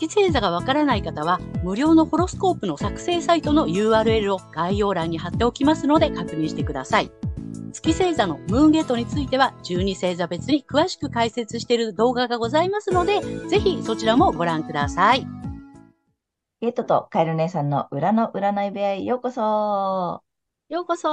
[0.00, 7.12] 月星座がわからない方は、無料のホロスコープの作成サイトの URL を概要欄に貼っておきますので確認してください。
[7.70, 15.26] 月星座のムーンゲートについては、12星座別に詳しく解説している動画がございますので、ぜひそちらもご覧ください。
[16.62, 20.22] ゲートとカエル姉さんの裏の占い部屋へようこそ。
[20.70, 21.08] ようこそ。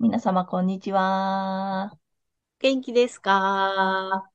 [0.00, 1.92] 皆様、こんにちは。
[2.58, 4.30] 元気ですか？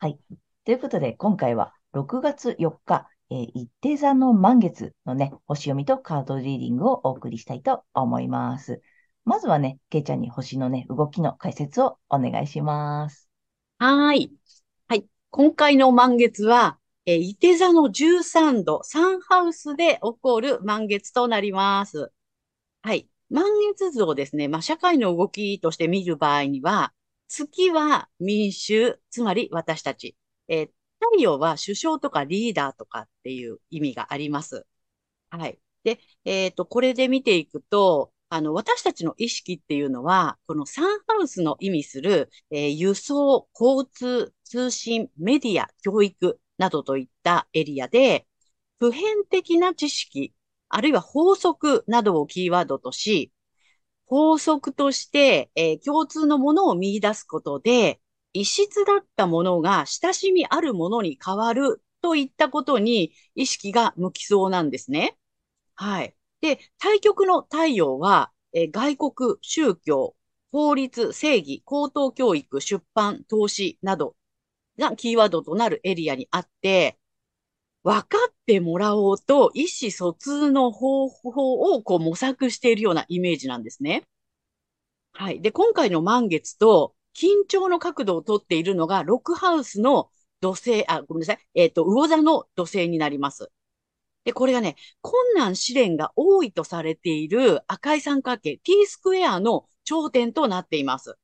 [0.00, 0.18] はい。
[0.64, 8.82] ということで、今回は6月4日、えー、一定座の満月のね、星読みとカードリーディングをお送りしたいと思います。
[9.24, 13.28] まずはね、けいちゃんに星のね、動きの解説をお願いします。
[13.78, 14.32] はい。
[14.88, 15.06] はい。
[15.30, 22.10] 今回の満月は、えー、伊手座の13度、サンハウスで起こる満月となります。
[22.82, 23.08] はい。
[23.30, 26.92] 満月図をですね、まあ、社会の動きとして見る場合には、
[27.28, 30.16] 月は民衆、つまり私たち。
[30.48, 30.70] えー、
[31.00, 34.66] 太陽は首相とかリーダーとかっていう意味があります。
[35.30, 35.58] はい。
[35.84, 48.26] で、えっ、ー、と、これで見ていくと、あの、私たちの意識っていうのは、このサンハウスの意味する、えー、輸送、交通、通信、メディア、教育などといったエリアで、
[48.78, 50.34] 普遍的な知識、
[50.68, 53.32] あるいは法則などをキーワードとし、
[54.06, 58.00] 法則として、えー、共通のものを見出すことで、
[58.40, 65.16] 異質だったものが親しみあるものに変わるといったことに意識が向きそうなんですね。
[65.74, 66.14] はい。
[66.40, 70.14] で、対極の太陽は、え、外国、宗教、
[70.52, 74.14] 法律、正義、高等教育、出版、投資など
[74.78, 76.98] がキーワードとなるエリアにあって、
[77.82, 84.04] 分かってもらおうと意思疎通の方法をこう模索しているようなイメージなんですね。
[85.12, 85.42] はい。
[85.42, 91.38] で、今回の満月と緊張の角度をとっているのが、ロックハウスの土星、あ、ごめんなさい。
[91.54, 93.50] えっ、ー、と、魚座の土星になります。
[94.24, 101.16] で、これがね、困難試練が多いとされている赤い三角形 T スクエアの頂点となっています。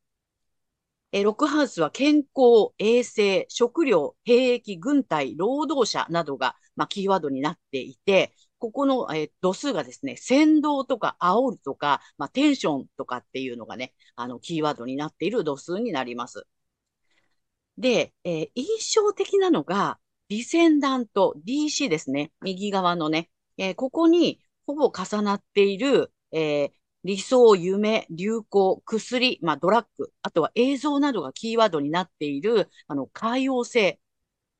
[1.13, 8.35] えロックハウスは健康、衛生、食料、兵役、軍隊、労働者などが、まあ、キーワードになっていて、
[8.65, 16.47] ここの、えー、度数がですね、先導とか煽るとか、まあ、テンションとかっていうのがね、あの、キーワードになっている度数になります。
[17.77, 19.99] で、えー、印象的なのが、
[20.31, 22.33] ディセンダント DC ですね。
[22.41, 23.29] 右側のね。
[23.59, 26.71] えー、ここにほぼ重なっている、え、
[27.05, 34.01] 理想、夢、流行、薬、まあ、ドラッグ、あとは映像などがキーワードになっている、あの、海洋性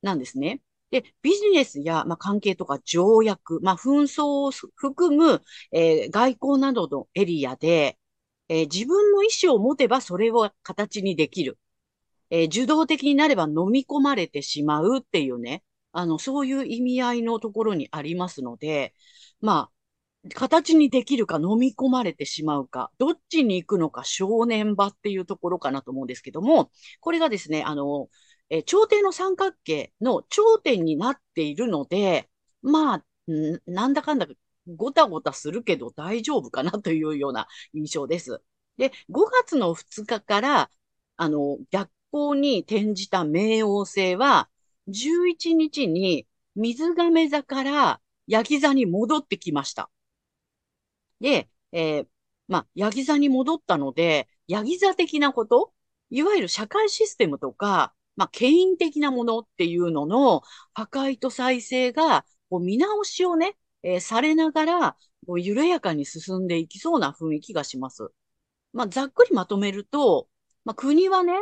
[0.03, 0.61] なんですね。
[0.95, 7.99] で、ビジネスや、まあ、関係とか条約、まあ、紛争を含む、えー、外交などのエリアで、
[8.49, 11.59] えー、自分の意思を持てばそれを形にできる。
[12.31, 18.95] えー、受動的になれば飲み込まれてしまうっていうね、あの、そういう意味合いのところにありますので、
[19.41, 19.71] ま
[20.25, 28.09] あ、形にできるか飲み込まれてしまうか、どっちに行くのか正念場っていうところかなと思うんですけども、これがですね、あの、
[28.51, 32.29] えー、頂点の三角形の頂点になっているので、
[32.63, 33.05] まあ、
[33.67, 34.27] なんだかんだ
[34.67, 38.43] ごたごたするけど大丈夫かなというような印象です。
[38.77, 40.71] で、5月の2日から、
[41.17, 44.49] あの、逆光に転じた冥王星は、
[44.89, 46.27] 11日に
[46.57, 49.91] 水亀座からヤギ座に戻ってきました。
[51.21, 52.07] で、えー、
[52.49, 55.73] まあ、ヤギ座に戻ったので、ヤギ座的なこと、
[56.11, 60.43] いわゆる社会システムとか、まあ、権威的なものっていうのの
[60.73, 64.97] 破壊と再生が、こう見直しをね、えー、されながら、
[65.27, 68.11] こう緩やかに進んでいきそうな雰囲気がします。
[68.73, 70.29] まあ、ざっくりまとめると、
[70.65, 71.33] まあ、国はね、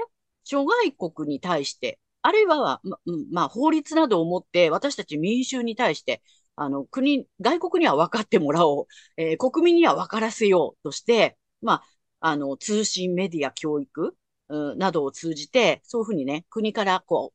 [0.45, 2.99] 諸外国に対して、あるいは、ま、
[3.31, 6.23] まあ、法律などをもって私たち民衆に対して、
[6.57, 8.87] あの、国、外国には分かってもらおう、
[9.17, 11.83] えー、国民には分からせようとして、ま
[12.21, 14.17] あ、あの、通信、メディア、教育、
[14.49, 17.33] などを通じて、そういうふうにね、国からこ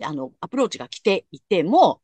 [0.00, 2.02] う、あの、アプローチが来ていても、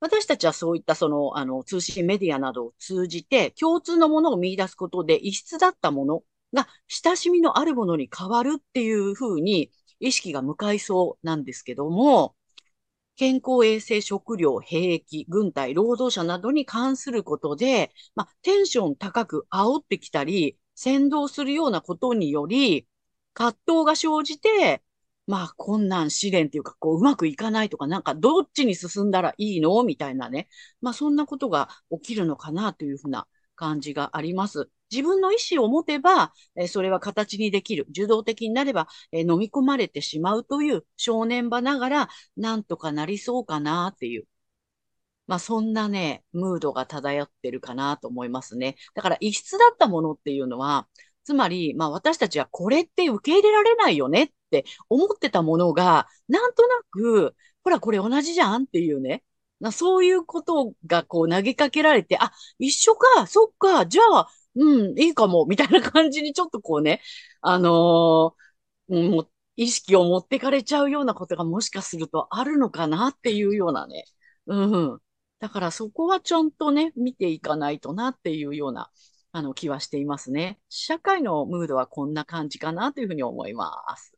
[0.00, 6.22] 私たちはそういったその、あの、通信メディアなどを通じて、共通のものを見出すことで、異質だったもの
[6.54, 9.70] が、親しみのあるものに変わるっていうふうに、
[10.00, 12.34] 意識が向かいそうなんですけども、
[13.16, 22.86] 健康衛生、食料、兵役、軍隊、労働者などに関することで、まあ、テンション高く煽ってきたり、先導するようなことにより、
[23.34, 24.82] 葛藤が生じて、
[25.26, 29.82] まあ、困難試練っていうか、こう、うまくいかないとか、なんか、どっちに進んだらいいの？
[29.84, 30.48] みたいなね。
[30.80, 34.68] まあ、そんなことが起きるのかなというふうな感じがあります。
[34.90, 37.86] 自分の意思を持てば、えそれは形にできる。
[37.90, 44.26] 受動的になれば、え飲み込まれてしまうという正念場ながら、なんとかなりそうかなっていう。
[45.28, 48.74] まあ、そんなね、ムードが漂ってるかなと思いますね。
[48.94, 50.88] だから、異質だったものっていうのは、
[51.24, 59.22] つまり、まあ私たちはこれって受け入れられないよねって思ってたものが、なんとなく、ほらこれ同じじゃんっていうね。
[59.60, 67.02] なそういうことがこう投げかけられて、あ、一緒か、そっか、じゃあ、うん、いいかも、みたいな感じにちょっとこうね、
[67.42, 74.04] あのー、も意識を持ってかれちゃうようなことがもしかするとあるのかなっていうようなね。
[74.46, 74.56] う
[74.96, 75.00] ん。
[75.40, 78.90] だからそこはちゃんとね、見ていかないとなっていうような
[79.32, 80.60] あの、気はしていますね。
[80.68, 84.14] 社会のムードはこんな感じかなというふうに思います。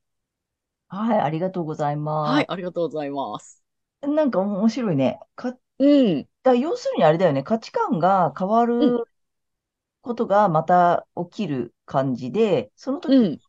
[0.89, 2.49] はい、ありがとうございはい、ます。
[2.49, 3.63] ありがとうございます。
[4.03, 5.21] なんか面白いね。
[5.37, 7.43] か、うん、だ要するにあれだよね。
[7.43, 9.09] 価値観が変わうん、る
[10.03, 13.41] ことがまた起きる感じで、その時にうん、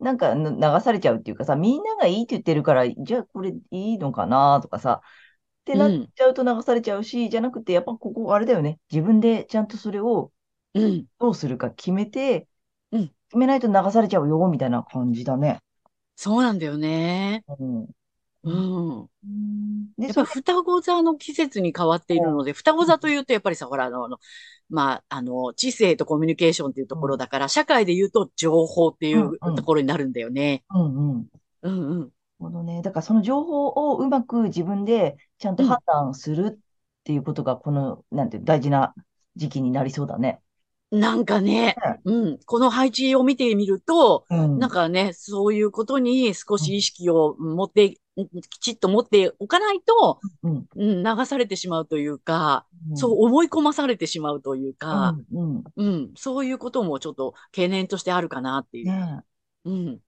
[0.00, 5.02] なんかぬ流されちゃうっていうかさ、みんながいいって言ってるから、じゃあこれいいのかなとかさ、
[5.62, 8.80] ってなっうん、ちゃうと流されちゃうし、じゃなくて、やっぱここあれだよね。
[8.92, 10.32] 自分でちゃんとそれを
[10.74, 12.48] うん、どうするか決めて、
[12.92, 13.14] うん。
[13.28, 15.60] 決めないと流されちゃうよ、みたいな感じだね。
[16.16, 17.44] そうなんだよね。
[17.48, 17.88] うん。
[18.42, 19.92] ううんん。
[19.98, 24.18] で、やっぱ双子座の季節に変わっているので、双子座というと、やっぱりさ、ほら、あの、あの
[24.70, 30.64] まあ、あの、知性とコミュニケーションっていうとうん、ころだから、社会で言うと情報っていうん、ううん、ところになるんだよね。
[30.74, 31.28] うん、うん。
[31.62, 32.00] うんうん。
[32.00, 32.82] なるほどね。
[32.82, 35.80] だからその情報をうまく自分でちゃんと判うん。
[35.86, 38.94] 断するっていうことが、この、なんていう、大事な
[39.36, 40.40] 時期になりそうだね。
[40.90, 42.00] なんかね、ね。
[42.04, 47.96] うん、この配置を見てみると、うん、うん、なんかね、そういうことに少し意識を持って、
[48.50, 55.64] きちっと持っておかないと、うん、うん、流されてしまうというか、うん、そう思い込まされてしまうというか、うん、うん。
[55.76, 59.20] うん、そういうこともちょっと懸念としてあるかなっていう、ね。
[59.64, 60.00] うん、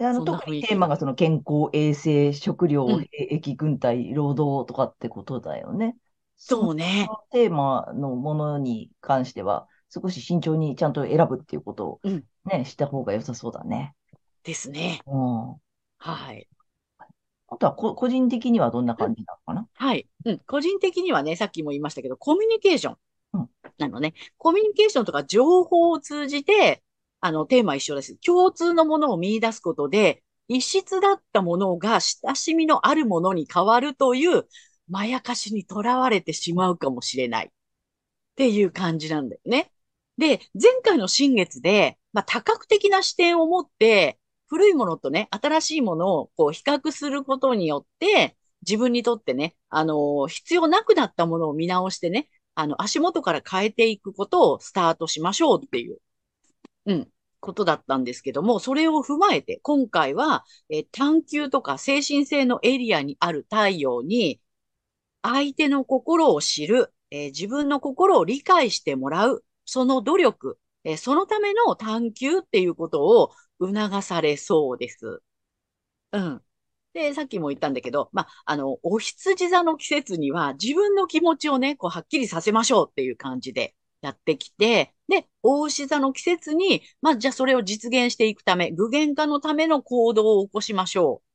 [0.00, 0.62] あの、特に。
[0.62, 5.96] テーマがその健康、衛生、食料、うん、兵役、軍隊、労働とかってことだよね。
[6.36, 7.08] そうね。
[7.32, 13.94] テーマのものに関しては、少し慎重にちゃんと選ぶっていうことをうん、ね、した方が良さそうだね。
[14.44, 15.00] ですね。
[15.06, 15.54] うん。
[15.98, 16.46] はい。
[17.48, 19.66] あとはこ、個人的にはどんな感じなのかな？
[19.74, 20.06] はい。
[20.26, 20.38] うん。
[20.46, 22.96] 個人的にはね、さっきも言いましたけど、コミュニケーション。
[23.32, 23.48] うん、
[23.78, 24.14] なのね。
[24.36, 26.82] コミュニケーションとか情報を通じて、
[27.20, 28.16] あの、テーマ一緒です。
[28.16, 34.46] 共通のものを見出すことで、異質だったものが親しみのあるものに変わるという、
[34.88, 37.50] まやかしにとらわれてしまうかもしれないっ
[38.36, 39.70] ていう感じなんだよね。
[40.18, 44.18] で、前回の新月で、まあ、多角的な視点を持って、
[44.48, 48.36] 古いものとね、新しいものをこう比較することによって、
[48.66, 55.98] 自分にとってね、あの、必要なくなったものを見直してね、あの、足元から変えていくことをスタートしましょうっていう、
[56.86, 57.08] うん、
[57.40, 64.40] ことだったんですけども、それを踏まえて、今回は、え探求とか精神性のエリアにある太陽に、
[65.22, 75.22] 相手の心を知る、えー自分の心を理解してもらう、その努力、えそのための探求っていうことを促されそうです。
[76.12, 76.42] うん。
[76.94, 91.28] で、さっきも言ったんだけど、まあ、の、お羊座の季節には自分の気持ちをね、こう、はっきりさせましょうっていう感じでやってきて、で、お牛座の季節に、まあ、じゃあそれを実現していくため、具現化のための行動を起こしましょう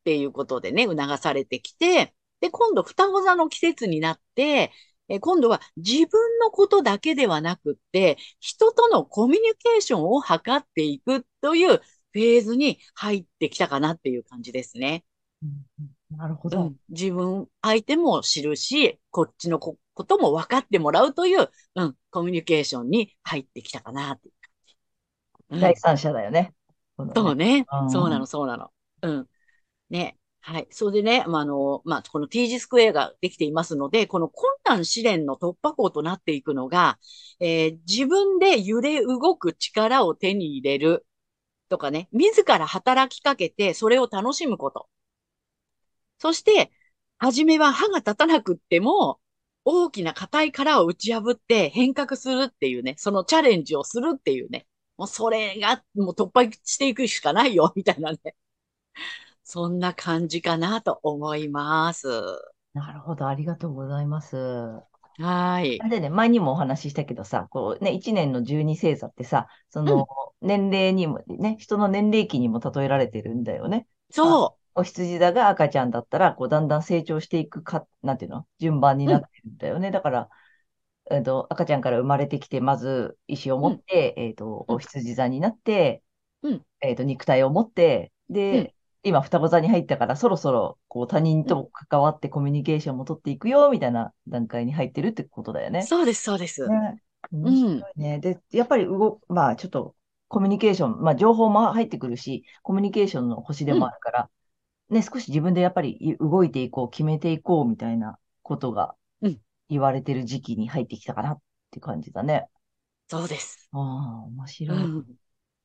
[0.00, 4.72] っていうことでね、促されてきて、で、今度、双子座の季節になって、
[5.10, 15.04] え今度は自分のことだけではなくって、人とのコミュニケーションを図っていくというフェーズに入ってきたかなっていう感じですね。
[15.42, 16.62] うんうんなるほど。
[16.62, 16.76] うん。
[16.88, 24.76] 自分、相手も知るし、こっちのこことも分かってもらうという、うん、コミュニケーションに入ってきたかなっていう感じ。
[25.50, 25.60] うん。
[25.60, 26.52] 第三者だよね。
[27.14, 27.64] そうね。
[27.70, 27.90] うん。
[27.90, 28.70] そうなの、そうなの。
[29.02, 29.26] うん。
[29.90, 30.18] ね。
[30.42, 30.66] はい。
[30.70, 36.98] それでね、まあ、あの、まあ、この T 字スクエアができていますので、この困難試練の突破口となっていくのが、
[37.40, 41.06] えー自分で揺れ動く力を手に入れる
[41.70, 44.88] とかね、自ら働きかけてそれを楽しむこと。
[46.18, 46.70] そして、
[47.18, 49.20] 初めは歯が立たなくっても、
[49.64, 54.66] 大きな硬い殻を打ち破って変革するっていうね、そのチャレンジをするっていうね、
[54.96, 58.18] もうそれがもう突破していくしかないよ、みたいなね。
[59.50, 62.06] そんな感じかなと思います。
[62.72, 63.26] なるほど。
[63.28, 64.36] ありがとうございます。
[65.18, 65.78] はい。
[65.90, 70.06] でね、前にもお話ししたけどさ、こうね、1年の十二星座ってさ、その
[70.42, 73.86] うん、年齢にも、ね、人の年齢期にも例えられてるんだよね。
[74.08, 79.10] あ、そお羊座が赤ちゃんだったら、こう、だんだん成長していくか、なんていうの順番にう。
[79.10, 79.90] うん、なってるんだよね。
[79.90, 80.28] だから、
[81.10, 86.02] えっと、赤ちゃんから生まれてきて、まず意思をうん、持って、えっと、おうん、羊座になって、
[86.42, 88.12] うん、えっと、肉体を持って、
[88.52, 91.64] うん、で、今、双子座に入ったから、そろそろ、こう、他人うん。
[91.64, 95.90] と関わってコミュニケーションも取っていくよ、みたいな段階に入ってるってことだよね。
[95.90, 96.62] そうです、そうです。
[96.66, 97.00] ね。
[97.32, 97.86] 面白うん。
[98.20, 99.96] で、やっぱり動、まあ、ちょっと、
[100.28, 104.30] コミュニケーション、まあ、情報も入ってくるし、コミュニケーションの星でうん、もあるから、
[104.90, 109.40] ね、少し自分でやっぱりい動いていこう、決めていこう、みたいなことがうん。
[109.70, 111.42] 言われてる時期に入ってきたかなっ
[111.72, 112.48] て感じだね。
[113.08, 113.70] そうです。
[113.72, 114.94] ああ、面白い。
[114.94, 115.16] うん。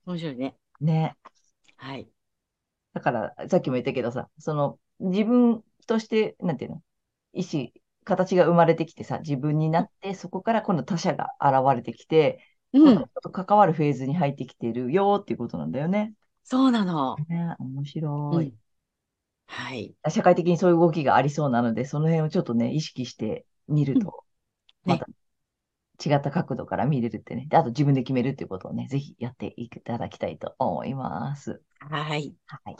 [0.05, 0.57] 面白いね。
[0.81, 1.15] ね。
[1.77, 2.09] はい。
[2.95, 6.83] だから、さっきも言ったけどさ、その、自分として、なんていうの、
[7.33, 7.69] 意思、
[8.05, 12.41] 形が生まれてきてさ、自分になって、そこから今度他者が現れてきて、
[12.73, 13.09] うん。
[13.23, 16.15] と関わるフェーズに入ってきてるよっていうことなんだよね。
[16.43, 17.25] そうなの。
[17.29, 18.45] ね、面白い。
[18.45, 18.57] うん。
[19.47, 19.95] はい。
[20.09, 24.03] 社会的にそういう動きがありそうなので、その辺をちょっとね、意識してみるうん。
[24.03, 24.23] と、
[24.85, 24.99] まね。
[24.99, 25.09] た
[26.03, 27.47] 違った角度から見れるってね。
[27.49, 31.61] で、あと自分で決めるっていうことをね、ぜひやっていただきたいと思います。
[31.79, 32.35] はい。
[32.47, 32.77] はい。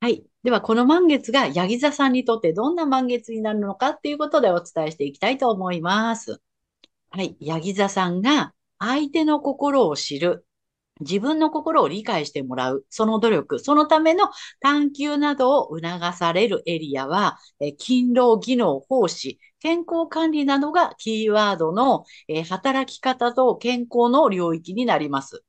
[0.00, 0.24] はい。
[0.42, 6.40] では、この満月がヤギ座さんにとってどんな満月になるのかっていうことでお伝えしていきたいと思います。
[7.10, 7.36] はい。
[7.40, 10.46] ヤギ座さんが相手の心を知る。
[11.02, 14.28] 自分の心を理解してもらう、その努力、そのための
[14.60, 15.82] 探求などを促
[16.16, 25.44] されるエリアは、え勤労、技能、奉仕、健康管理などがキーワードの、え働き方と健康の領域になります。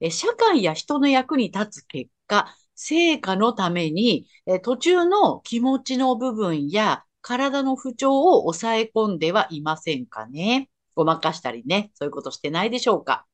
[0.00, 10.70] え社会や人の役に立つ結果、成果のために、え途中の気持ちの部分や体の不調を抑え込んではいませんかね。
[10.94, 13.25] ごまかしたりね、そういうことしてないでしょうか。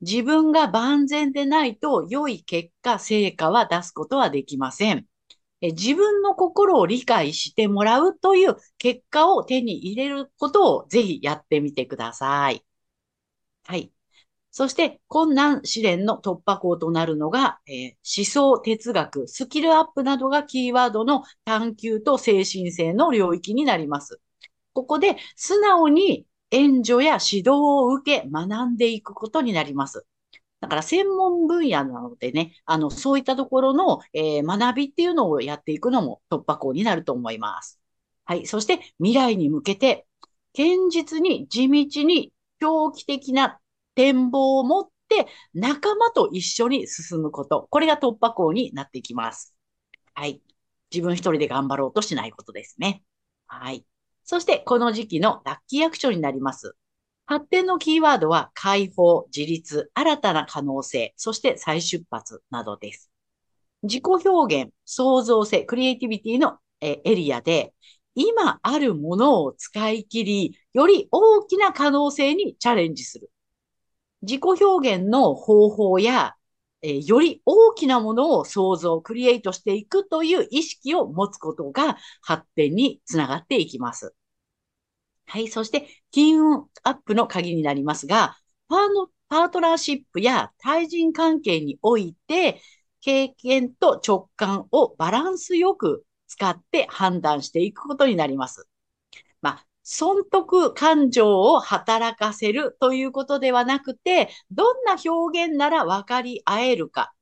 [0.00, 5.06] 自分が万全でないと良い結果、成果は出すことはできません。
[5.62, 12.64] 自分の心を理解してもらうという結果を手に入れることをぜひやってみてください。
[13.64, 13.92] はい。
[14.50, 24.20] そして、困難試練の突破口となるのが、えー思想、哲学、スキルアップなどがキーワードの探求と精神性の領域になります。
[24.74, 26.26] ここで素直に
[26.56, 30.06] 援助や指導を受け学んでいくことになります。
[30.60, 37.80] だから専門分野なのでね、あの、そういったところの、えー学びっていうのをやっていくのも突破口になると思います。
[38.24, 38.46] はい。
[38.46, 40.06] そして未来に向けて、
[40.56, 43.60] 堅実に地道に長期的な
[43.94, 47.68] 展望を持って仲間と一緒に進むこと。
[47.70, 49.54] これが突破口になっていきます。
[50.14, 50.42] はい。
[50.92, 53.04] 自分一人で頑張ろうとしないことですね。
[53.46, 53.84] はい。
[54.26, 56.76] そして、この時期のラッキーアクションになります。
[57.26, 63.10] 発展のキーワードは解放、自立、新たな可能性、そして再出発などです。
[63.82, 67.72] 自己表現、創造性、クリエイティビティのエリアで、
[68.16, 73.30] 今あるものを使い切り、より大きな可能性にチャレンジする。
[74.22, 76.35] 自己表現の方法や、
[76.86, 84.14] えより大きなものを創造、クリエイトしていくという意識を持つことが発展につながっていきます。
[85.26, 85.48] はい。
[85.48, 88.38] そして、金運アップの鍵になりますが、
[88.68, 92.60] パーのパートナーシップや対人関係において、
[93.00, 98.68] 経験と直感をバランスよく使って判断していくことになります。
[99.42, 107.14] まあ、損得感情を働かせるということではなくて、どんな表現なら分かり合えるか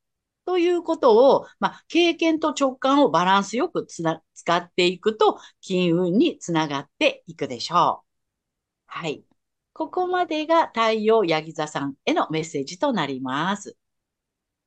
[0.47, 8.09] ということを、まあ、経験と直感をバランスよくつな使っていくと、金運につながっていくでしょう。
[8.87, 9.25] はい。
[9.75, 13.77] ここまでが太陽ヤギ座さんへのメッセージとなります。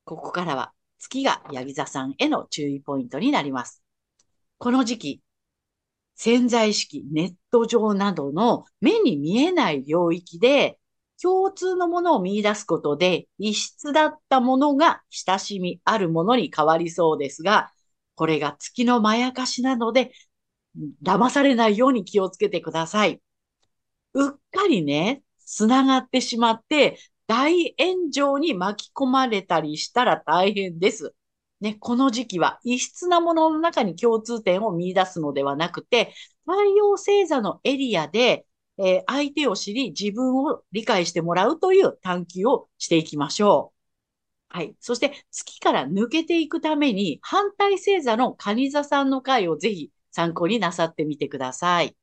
[0.03, 3.81] ここからは月がヤギ座さんへの注意ポイントになります。
[4.59, 5.21] この時期、
[6.17, 10.79] 潜在意識、ネット上などの目に見えない領域で
[11.21, 17.71] 共通のものを見出すことで異質だったものが親しみあるものに変わりそうですが、
[18.15, 20.11] これが月のまやかしなので、
[21.03, 23.21] 騙されないように気をつけてください。
[24.13, 31.13] うっかりね、繋がってしまって、大炎上に巻き込まれたりしたら大変です。
[31.61, 36.13] ね、この時期は異質なものの中に共通点を見出すのではなくて、
[36.45, 38.45] 太陽星座のエリアで、
[38.77, 43.73] えー相手を知り、自分を理解してもらうという探求をしていきましょ
[44.53, 44.57] う。
[44.57, 44.75] はい。
[44.79, 51.97] そして、月から抜けていくために、反対星座の蟹座さんの回をぜひ参考になさってみてください。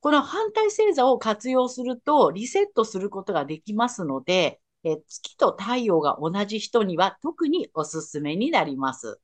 [0.00, 9.20] この反対星座を活用すると、リセットすることができますので、え月と太陽が同じ人には特におすすめになります。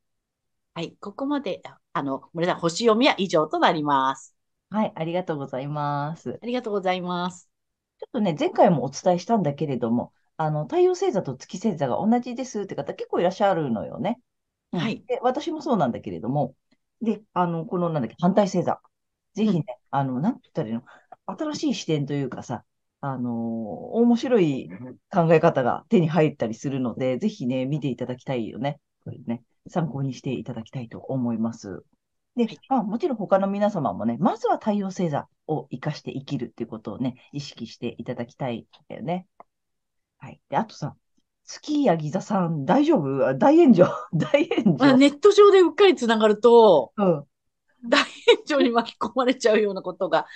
[0.75, 0.97] はい。
[1.01, 4.35] ここまで、あの、森さん、星読みは以上となります。
[4.71, 6.41] はい、ありがとうございます。
[6.43, 7.49] ありがとうございます。
[8.01, 14.21] ちょっとね、前回もお伝えしたんだけれども、あの、太陽星座と月星座が同じですって方結構いらっしゃるのよね。
[14.73, 16.57] うんはいで、私もそうなんだけれども、
[17.03, 18.81] で、あの、このなんだっけ、反対星座。
[19.35, 20.83] ぜひね、あの、なんて言ったらいいの、
[21.27, 22.65] 新しい視点というかさ、
[23.05, 24.69] あの面白い
[25.13, 28.81] 考え方が手に入ったりするので、ぜひね、見ていただきたいよね。
[29.05, 31.83] これね、参考にしていただきたいと思います。
[32.35, 39.27] ではい、まあ、もちろん他の皆様もね、まずは太陽星座を活かして生きるっていうことをね、意識していただきたいんだよね。
[40.19, 40.41] はい。
[40.49, 40.97] で、あとさ、
[41.45, 43.27] 月やギザさん、大丈夫？
[43.27, 43.87] あ大炎上？
[44.15, 47.25] 大炎まあ、上ネット上でうっかりつながると、うん。
[47.87, 50.27] 大炎上に巻き込まれちゃうようなことが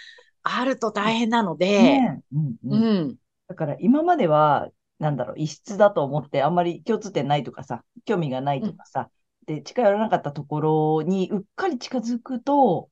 [0.42, 3.16] あると大変なので、ねえうんうんうん。
[3.48, 9.10] だから今までは、なんだろう、異質だと思って、あんまり共通点ないとかさ、興味がないとかさ、
[9.46, 12.90] で、近寄らなかったところにうっかり近づくと、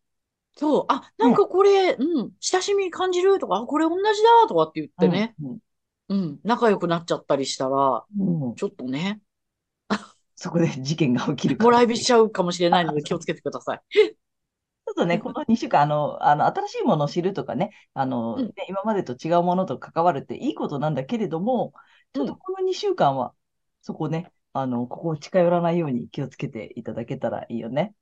[0.56, 5.58] そう、あ、なんかこれ、うん、親しみ感じるとか、あ、これ同じだとかって言ってね、うん
[6.08, 8.49] うん、仲良くなっちゃったりしたら、うん。
[8.50, 9.20] うんちょっとね、
[10.37, 11.78] そこで事件が起きるかもら。
[11.78, 13.80] らい火しちゃうかもしれないので気をつけてください。
[14.86, 21.72] ちょっとね、この2週間、あの、あの、新しいものを知るとかね、あの、うんね今までと違うものと関わるっていいことなんだけれども、
[22.12, 23.34] ちょっとこの2週間は、
[23.80, 27.94] そこね、あの、ここを近寄らないように気をつけていただけたらいいよね。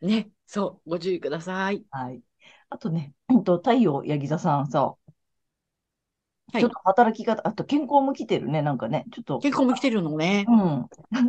[0.00, 1.84] ね、そう、ご注意ください。
[1.90, 2.22] はい。
[2.70, 4.80] あとね、うんと、太陽、ヤギ座さんさ、
[6.52, 10.44] はいちょっと働き方、あと健康も来てるね、なんかね、ちょっと、結構も来てるのね。
[10.48, 10.80] うん、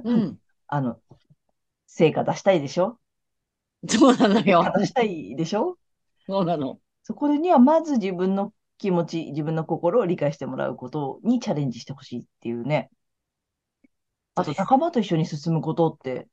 [0.03, 1.00] うん、 あの、
[1.88, 3.00] 成果出したいでしょ？
[3.87, 4.79] そうなの成よ果。
[4.79, 5.77] 出したいでしょ？
[6.25, 6.79] そうなの。
[7.03, 12.89] そこにはまず自分の気持ち、自分の心を理解してもらうことにチャレンジしてほしいっていうね。
[14.35, 16.27] あと、仲間と一緒に進むことって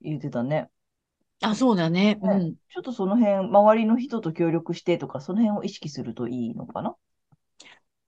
[0.00, 0.68] 言ってたね。
[1.40, 2.18] あ、そうだね。
[2.20, 2.54] うねん。
[2.54, 6.96] ちょっとその辺、周りの人と協力してとか、その辺を意識するといいのかな？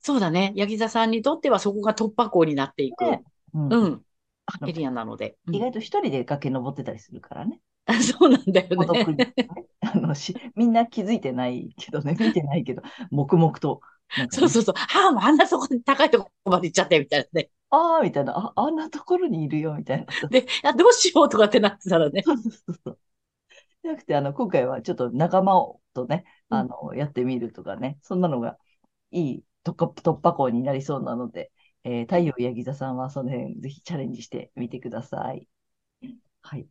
[0.01, 0.53] そうだね。
[0.57, 3.23] ヤギ座さんにとってはそこが突破口になっていく、ね
[3.55, 4.03] うんうん、
[4.67, 5.37] エリアなので。
[5.47, 7.61] うん意外と一人で崖登ってたりするからね。
[8.03, 9.35] そうなんだよね。
[9.81, 13.81] あのし、みんな気づいてないけどね、見てないけど、黙々と、
[14.17, 14.75] ねそうそうそう。
[14.77, 17.51] はあ、もあんなそこに高いとこまで行っちゃって、みたいなね。
[17.71, 20.29] ああ、みたいな、あ、あんなところにいるよ、みたいな。
[20.29, 22.23] で、あ、どうしようとかってなってたらね。
[22.25, 22.99] そうそうそう。
[23.83, 28.59] じゃなくて、あの、今回はちょっと仲間をとね、うん、やってみるとかね、そんなのが
[29.13, 31.53] いい突破突破口になりそうなので、
[31.85, 35.49] えー太陽ヤギ座さんはその辺ぜひチャレンジしてみてください。
[36.43, 36.69] はい。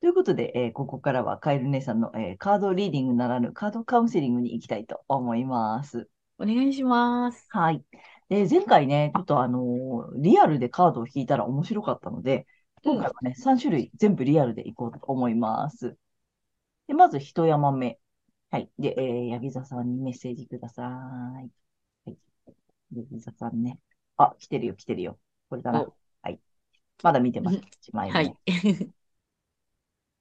[0.00, 6.08] ということで、えーここからはカエル姉さんの、えーカードリーディングならぬカードカウンセリングに行きたいと思います。
[6.38, 7.46] お願いします。
[7.50, 7.82] はい。
[8.28, 12.46] で、前回ね、ちょっとあのーリアルでカードを引いたら面白かったので、
[12.84, 15.96] 今回はね、3種類全部リアルでいこうと思います。
[16.88, 17.98] で、まず一山目。
[18.50, 18.70] はい。
[18.78, 20.86] で、えー、ヤギ座さんにメッセージください。
[20.86, 22.18] はい。
[22.96, 23.78] ヤギ座さんね。
[24.16, 25.18] あ、来てるよ、来てるよ。
[25.50, 25.96] これだなお。
[26.22, 26.40] はい。
[27.02, 27.60] まだ見てますうん。
[27.62, 28.36] 1枚目。
[28.84, 28.95] は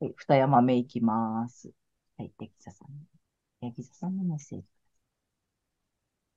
[0.05, 0.15] はいい。。
[0.17, 1.71] 二山目いきます。
[2.17, 2.31] はい。
[2.39, 2.89] ヤギ座さん。
[3.61, 4.65] ヤギ座さんのメッセージ。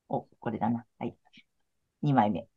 [0.09, 0.87] お、これだな。
[0.99, 1.17] はい。
[2.03, 2.49] 2枚目。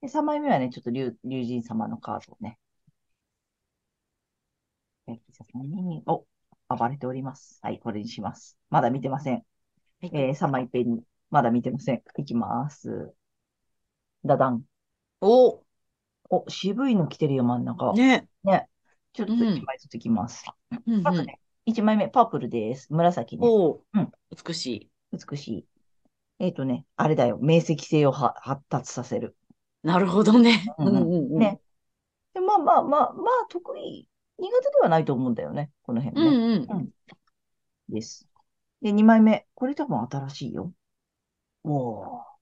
[0.00, 2.58] で、3枚目はね、ちょっと竜、竜神様のカードをね。
[5.06, 6.26] ヤギ座さんに、お、
[6.68, 7.58] 暴れております。
[7.62, 8.58] はい、これにします。
[8.70, 9.36] まだ見てません。
[9.36, 12.02] はいえー、3枚ペンに、まだ見てません。
[12.18, 13.14] いきます。
[14.24, 14.64] ダダン。
[15.20, 15.62] お、
[16.30, 17.92] お、渋いの来てるよ、真ん中。
[17.92, 18.28] ね。
[18.44, 18.68] ね。
[19.14, 20.44] ちょっとうん1枚ずついきます。
[20.86, 21.02] うんうん。
[21.02, 22.92] まずね、1枚目、パープルです。
[22.92, 23.48] 紫ね。
[23.48, 24.12] お、うん
[24.46, 24.90] 美しい。
[25.12, 25.68] 美しい。
[26.38, 27.38] えっとね、あれだよ。
[27.40, 29.36] 明晰性をは発達させる。
[29.82, 30.74] なるほどね。
[30.78, 31.52] ううんうんんうんうん。
[31.52, 31.60] ね。
[32.34, 35.72] で、まあまあまあ、まあ、得意、苦手ではないと思うんだよね。
[35.84, 36.30] この辺うね。
[36.30, 36.90] んうん。
[37.88, 38.26] です。
[38.82, 39.46] で、2枚目。
[39.54, 40.72] これ多分新しいよ。
[41.64, 42.34] おー。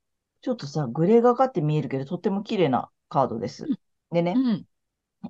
[0.42, 3.72] ちょっとさ、グレーがかって見えるけど、とっても綺麗なカードです。
[4.10, 4.66] でねう、ん。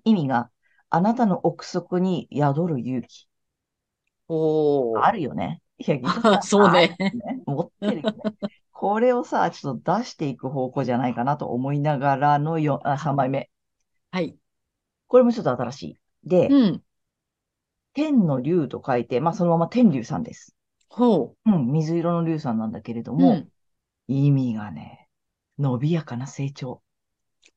[0.05, 0.52] 意味が、
[0.95, 3.27] あなたの奥底に宿る勇気。
[4.29, 5.01] おー。
[5.03, 5.63] あるよね。
[5.79, 6.99] いや、ギターそうね。
[7.47, 8.19] 持ってるよね。
[8.73, 13.49] これをさ、ちょっと出していく方向じゃないかなと思いながらのよあ3枚目。
[14.11, 14.37] はい。
[15.09, 15.99] これもちょっと新しい。
[16.29, 16.83] で、うん。
[17.95, 20.55] 天の竜と書いて、まあそのまま天竜さんです。
[20.91, 23.17] ほうん、水色の竜さんなんだけれどう。
[23.17, 23.49] も、うん。
[24.09, 25.09] 意味がね、
[25.59, 26.83] 伸びやかな成長。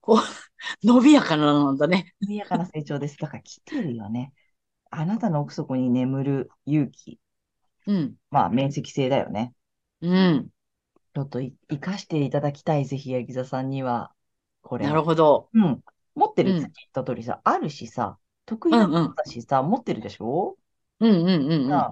[0.05, 0.17] こう、
[0.85, 2.15] 伸びやかななんだね。
[2.21, 3.17] 伸びやかな成長です。
[3.17, 4.33] だから来てるよね。
[4.91, 7.19] あなたの奥底に眠る勇気。
[7.85, 8.17] うん。
[8.29, 9.53] まあ、面積性だよね。
[10.01, 10.51] うん。
[11.15, 14.13] ちょっとい生かしていただきたい、ぜひ、ヤギ座さんには。
[14.61, 15.51] これなはるほど。
[15.53, 15.83] うん。
[16.15, 20.57] 持ってるうんさっき言った通りさ、あるしさ、得意なことだしさ、持ってるでしょ？
[20.99, 21.89] うんうんうんうん。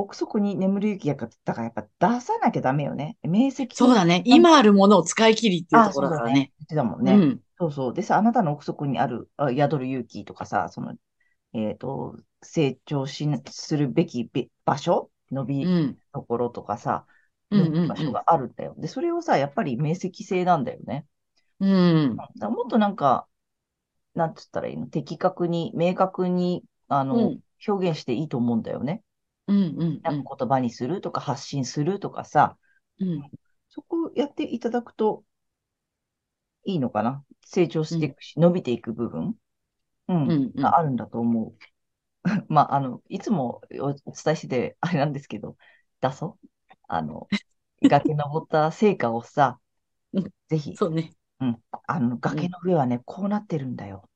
[0.00, 3.18] 奥底に眠る勇気やから、だからやっぱ出さなきゃダメよね。
[3.22, 4.22] 明晰そうだね。
[4.26, 6.16] 今あるものを使い切りっていうあ、とこそうだね。
[6.16, 6.52] ろだからね。
[6.58, 7.24] 言ってたもんね。
[7.24, 7.42] うん。
[7.58, 7.94] そうそう。
[7.94, 10.94] でさ、あなたの奥底にある、あ宿る勇気とかさ、その、
[11.54, 16.00] えっと、成長しするべきべ場所伸びうん。
[16.12, 17.06] ところとかさ、
[17.50, 18.74] うん場所があるんだよ。
[18.78, 21.06] で、それをさ、やっぱり明晰性なんだよね。
[21.60, 22.24] うん。
[22.40, 23.28] もっとなんか、
[24.14, 24.88] なんつったらいいの？
[24.88, 29.02] 的確に、明確に、あの、うん表現していいと思うんだよね。
[29.50, 32.56] うんうんなんか言葉にするとか発信するとかさ、
[33.00, 33.30] うん。
[33.68, 35.24] そこをやっていただくと
[36.64, 37.24] いいのかな？
[37.44, 39.34] 成長していくし、伸びていく部分、
[40.08, 41.54] うんうんうんがあるんだと思う。
[42.48, 45.56] まあ、あの、いつもおお伝えしてて、あれなんですけど、
[46.00, 46.48] 出そう？
[46.88, 47.28] あの、
[47.82, 49.58] 崖登った成果をさ
[50.12, 51.12] うん、ぜひ、そうね。
[51.86, 54.08] あの、崖の上はね、こうなってるんだよ。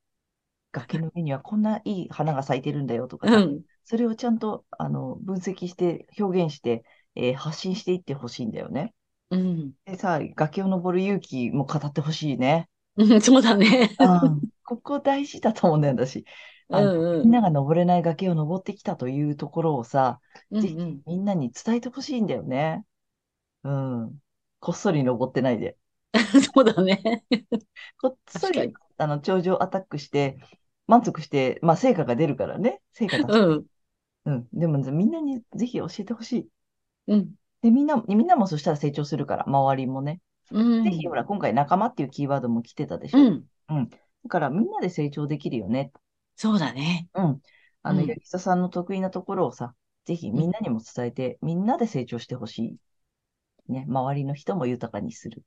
[0.73, 3.63] 崖の上にはこんないい花が咲いてるんだよとかさ、うん。
[3.85, 6.85] それをちゃんと、あの、分析して、表現して、
[7.17, 8.95] えー発信していってほしいんだよね。
[9.31, 9.73] うん。
[9.85, 12.69] でさ、崖を登る勇気も語ってほしいね。
[12.97, 13.21] うん。
[13.21, 13.91] そうだね。
[14.01, 20.21] うん、ここ大事だと思うんだよ、うんうんみんなが登れない崖を登ってきたというところをさ、
[20.51, 21.01] ぜひうんうん。
[21.07, 22.85] みんなに伝えてほしいんだよね。
[23.65, 24.19] うん。
[24.61, 25.77] こっそり登ってないで。
[26.55, 27.25] そうだね。
[28.01, 30.39] こっそりあの、頂上アタックして、
[30.87, 32.81] 満足して、まあ、成果が出るからね。
[32.93, 33.39] 成果出して。
[33.39, 33.67] うん。
[34.27, 34.49] うん。
[34.53, 36.49] でも、みんなにぜひ教えてほしい。
[37.09, 37.35] うん。
[37.63, 40.21] で、みんな、みんなもそしたら成長するから、周りもね。
[40.51, 40.85] うん。
[40.85, 43.19] ぜひ、ほら、今回仲間っていうキーワードも来てたでしょ。
[43.19, 43.89] うん。
[43.89, 45.93] だから、みんなで成長できるよね。
[46.37, 47.09] そうだね。
[47.15, 47.41] うん。
[47.83, 52.79] あの、うん八木下さんの得意なところをさ、ぜひみんなにも伝えて、みんなで成長してほし
[53.69, 53.73] い。
[53.73, 55.43] ね、周りの人も豊かにする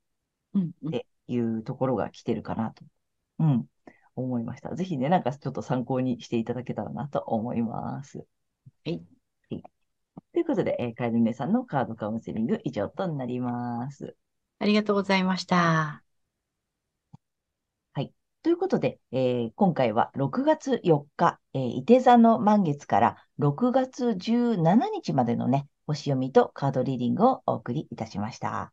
[0.54, 0.72] うん。
[0.82, 2.86] うんっていうところが来てるかなと、
[3.40, 3.66] うん、
[4.16, 4.74] 思いました。
[4.76, 8.26] ぜひね、なんかちょっと参考にしていただけたらなと思います。
[8.86, 9.02] はい。
[9.50, 9.64] はい
[10.34, 14.16] ということで、えー、カエル姉さんのカードカウンセリング以上となります。
[14.60, 16.04] ありがとうございました。
[18.48, 28.72] ということで、えー今回は6月4日、えー、伊手座の満月から6月17日までのね、星読みとカードリーディングをお送りいたしました。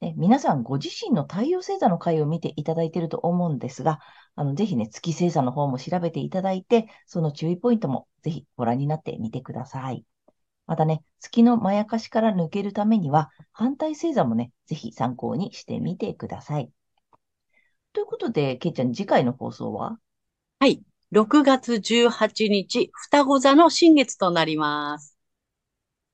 [0.00, 3.98] で皆さんご自身の太陽星座の回を見ていただいていると思うんですが、
[4.36, 10.04] あの、ぜひね、月星座の方も調べていただいて、その注意ポイントもぜひご覧になってみてください。
[10.68, 16.70] またね、月のまやかしから抜けるためには、反対星座もね、ぜひ参考にしてみてください。
[17.92, 19.98] ということで、けいちゃん、次回の放送は？
[20.60, 20.80] はい。
[21.10, 25.16] 6月18日、双子座の新月となります。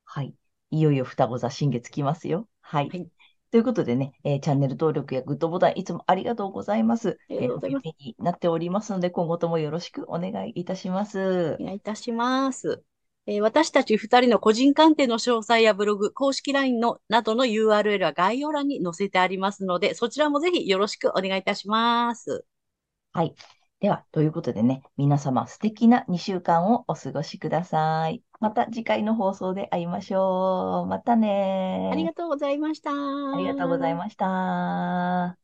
[0.04, 0.32] はい。
[0.70, 2.48] いよいよ双子座新月来ますよ。
[2.62, 2.88] はい。
[2.88, 3.08] はい
[3.54, 7.20] ということでね、えーチャンネル登録やグッドボタンいつもありがとうございます。
[7.28, 11.64] ありがとうございますえー励みになっておりますので、今後ともよろしくお願いいたしますお。
[11.64, 12.84] 願いいたします。
[13.26, 22.44] えー私たち二人の個人鑑定の詳細やブログ、公式 LINE のなどの URL は概要欄に載せてありますので、そちらもぜひよろしくお願いいたします。
[23.12, 23.34] はい。
[23.84, 28.22] では、ということでね、皆様素敵な2週間をお過ごしください。
[28.40, 30.88] また次回の放送で会いましょう。
[30.88, 32.90] またねありがとうございました。
[32.92, 35.43] ありがとうございました。